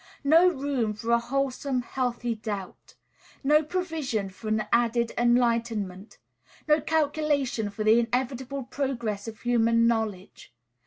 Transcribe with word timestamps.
No 0.23 0.47
room 0.49 0.95
for 0.95 1.11
a 1.11 1.19
wholesome, 1.19 1.83
healthy 1.83 2.33
doubt? 2.33 2.95
No 3.43 3.61
provision 3.61 4.31
for 4.31 4.47
an 4.47 4.65
added 4.73 5.11
enlightenment? 5.15 6.17
No 6.67 6.81
calculation 6.81 7.69
for 7.69 7.83
the 7.83 7.99
inevitable 7.99 8.63
progress 8.63 9.27
of 9.27 9.41
human 9.41 9.85
knowledge? 9.85 10.51